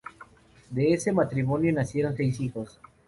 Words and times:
De 0.71 0.93
este 0.95 1.11
matrimonio 1.11 1.71
nacieron 1.71 2.17
seis 2.17 2.39
hijos. 2.41 2.79